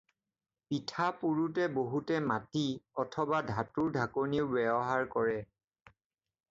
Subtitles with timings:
[0.69, 2.63] পিঠা পোৰোতে বহুতে মাটি
[3.05, 5.37] অথবা ধাতুৰ ঢাকনিও ব্যৱহাৰ কৰে।